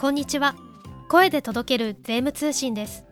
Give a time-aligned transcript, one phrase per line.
[0.00, 0.54] こんにちは。
[1.08, 3.04] 声で届ける税務通信です。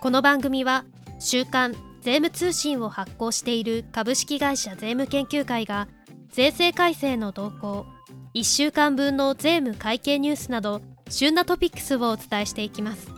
[0.00, 0.84] この番組は
[1.18, 5.88] 週刊税務通信を発行している株式会社税務研究会が
[6.28, 7.86] 税制改正の動向
[8.34, 13.08] 1週間分の税務会計ニュースなど旬なトピックスをお伝えしていきます。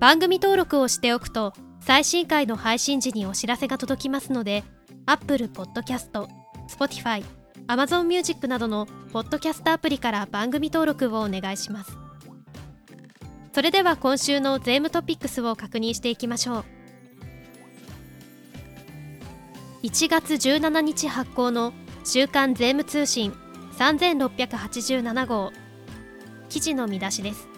[0.00, 4.64] 番組登録をしておくと最新回の配信時にお知らせが届きますので
[5.04, 6.28] Apple Podcast、
[6.66, 7.22] Spotify、
[7.68, 11.98] Amazon Music などのポッドキャストアプリから番組登録をお願いします。
[13.52, 16.64] それでは今週の税務トピックスを確認していきましょう。
[19.82, 23.34] 1月17日発行の週刊税務通信
[23.78, 25.52] 3687号。
[26.48, 27.48] 記事の見出しです。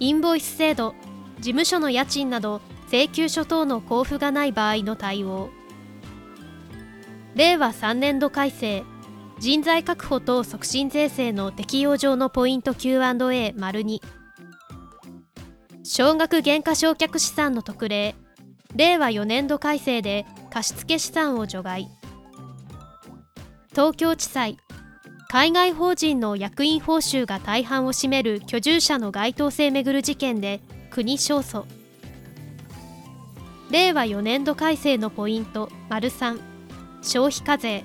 [0.00, 0.96] インボイス制度
[1.36, 5.50] 事務所の家賃など請求書等の交付がない場合の対応。
[7.40, 8.84] 令和3年度改正。
[9.38, 13.98] 人材確保等促進税制の適用上のポイント Q&A 丸2
[15.82, 18.14] 少額減価償却資産の特例。
[18.76, 21.88] 令和4年度改正で貸付資産を除外。
[23.70, 24.58] 東京地裁。
[25.30, 31.64] 海外法人の役員報酬が大半を占める居住者の該当性めぐる事件で国勝訴。
[33.70, 36.49] 令和4年度改正のポイント丸3
[37.02, 37.84] 消費課税。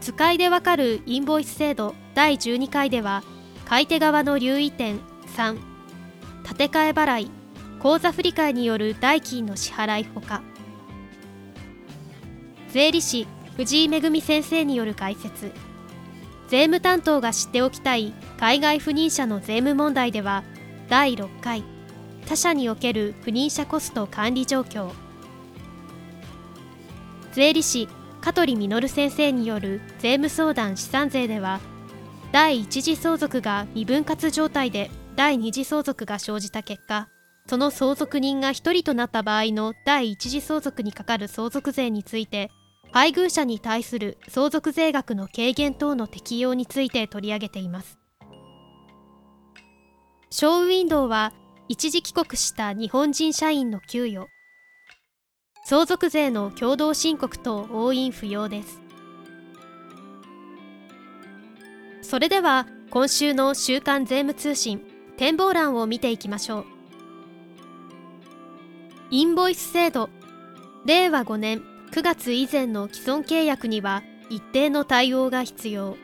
[0.00, 3.24] 使いでわかるインボイス制度第12回では
[3.64, 5.00] 買い手側の留意点
[5.36, 5.58] 3
[6.44, 7.30] 建て替え払い
[7.80, 10.42] 口座振替による代金の支払いほか。
[12.70, 13.26] 税理士
[13.56, 15.52] 藤井恵先生による解説。
[16.48, 20.44] 税務担当が知っておきたい海外赴任者の税務問題では
[20.88, 21.64] 第6回
[22.26, 25.05] 他社における赴任者コスト管理状況。
[27.36, 27.86] 税理士
[28.22, 31.60] 香取実先生による税務相談資産税では
[32.32, 37.10] 第一次相続が未分割状態で第二次相続が生じた結果
[37.46, 42.50] その相続人が1人となった場合の第一次相続にかかる相続税について
[42.90, 47.98] 配偶者に対する相続税額の軽減等の適用について取り上げています。
[50.30, 51.34] ショーウィンドウは
[51.68, 54.28] 一時帰国した日本人社員の給与
[55.68, 58.80] 相続税の共同申告と押印不要です。
[62.02, 64.80] それでは今週の週刊税務通信
[65.16, 66.66] 展望欄を見ていきましょう。
[69.10, 70.08] インボイス制度
[70.84, 75.96] 令和5年9月以前の既存契約には一定の対応が必要。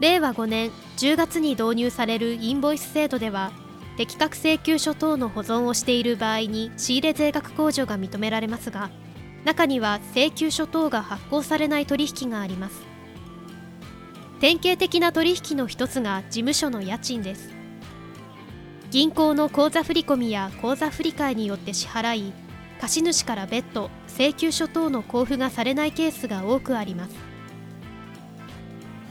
[0.00, 3.52] 令和5年10月に導入されるインボイス制度では
[3.96, 8.90] 適格請求書等の保存をしている場合に仕入れ税額控除が認められますが
[9.44, 12.80] 中には請求書等が発行されない取引があります。
[14.40, 17.50] 典型的な取引の一つが事務所の家賃です。
[18.90, 22.32] 銀行の口座振込や口座振替によって支払い
[22.80, 27.14] 貸主から別途請求書等の交付がされないケースが多くあります。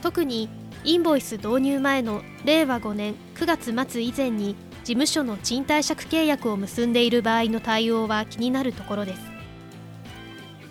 [0.02, 0.48] 特に
[0.84, 9.20] インボイス導入前の令和5年9月末以前に事務所の賃貸借契約を結んでいる場合の対応は気になるところです。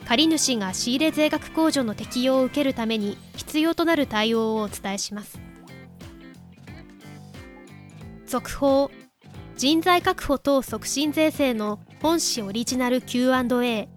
[0.06, 5.40] 借主が仕入れ税額控除の適用を受けるために必要となる対応をお伝えします。
[8.26, 8.92] 続報
[9.56, 13.88] 人材確保等促進税制の本市オリジナル Q&A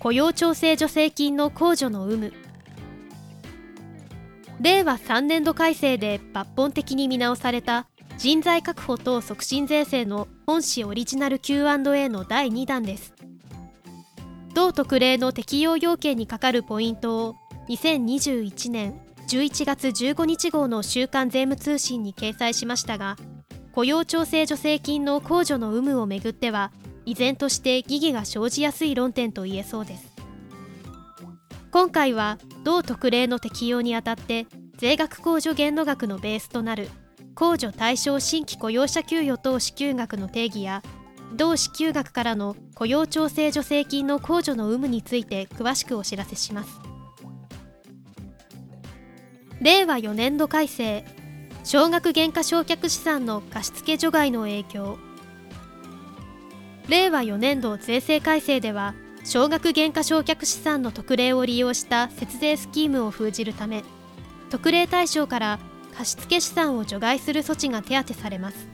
[0.00, 2.32] 雇用調整助成金の控除の有無。
[4.60, 7.86] 令和3年度改正で抜本的に見直された
[8.18, 13.14] 人材確保等促進税制の本市オリジナル Q&A の第2弾です。
[14.54, 17.34] 同特例の適用要件にかかるポイントを
[17.68, 23.16] 2021年11月15日号の週刊税務通信に掲載しましたが
[23.72, 26.70] 雇用調整助成金の控除の有無をめぐっては
[27.04, 30.14] 依然として疑義が生じやすい論点と言えそうです。
[31.72, 34.46] 今回は同特例の適用にあたって
[34.76, 36.88] 税額控除限度額のベースとなる
[37.34, 40.82] 控除対象新規雇用者給与等支給額の定義や
[41.34, 46.80] 同支給額からの雇用調整助成金の控除の有無について詳しくお知らせします。
[49.60, 51.04] 令和4年度改正
[51.64, 54.98] 少額減価償却資産の貸付除外の影響。
[56.88, 58.94] 令和4年度税制改正では
[59.24, 63.82] 少額減価償却資産の特例を利用した節税スキームを封じるため
[64.50, 65.58] 特例対象から
[65.96, 68.68] 貸付資産を除外する措置が手当されます。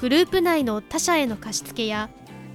[0.00, 2.10] グループ内の他社への貸付や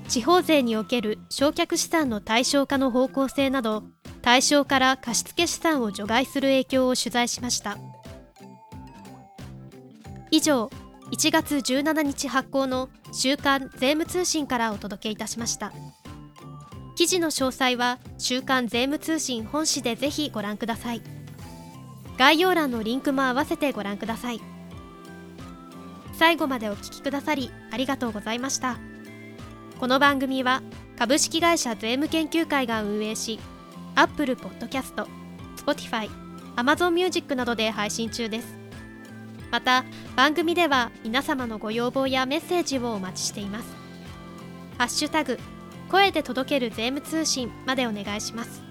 [0.07, 3.83] 地方税における償却資産の対象化の方向性など
[4.21, 7.77] 対象から貸付資産を除外する影響を取材しました。
[10.31, 10.69] 以上
[11.11, 15.71] 1月17日発行の週刊税務通信からお届けいたしました。
[16.95, 21.14] 記事の詳細は週刊税務通信本誌でぜひご覧ください。
[22.17, 24.41] 概要欄のリンクも合わせてご覧ください。
[26.13, 28.77] 最後までお聞きくださりありがとうございました。
[29.79, 30.62] この番組は
[30.97, 33.39] 株式会社税務研究会が運営し
[33.95, 35.06] Apple Podcast、
[35.57, 36.09] Spotify、
[36.56, 38.56] Amazon Music などで配信中です。
[39.51, 39.83] また
[40.15, 43.68] 番組では皆様のご要望やメッセージをお待ちしています。
[44.77, 45.38] ハッシュタグ
[45.89, 48.61] 声で届ける税務通信までお願いします。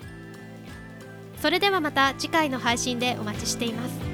[1.44, 4.13] それではまた次回の配信でお待ちしています。